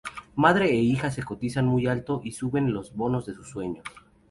Madre 0.35 0.71
e 0.71 0.77
hija 0.77 1.11
se 1.11 1.21
cotizan 1.21 1.67
muy 1.67 1.85
alto 1.85 2.21
y 2.23 2.31
suben 2.31 2.73
los 2.73 2.95
bonos 2.95 3.27
de 3.27 3.35
sus 3.35 3.49
sueños. 3.51 3.85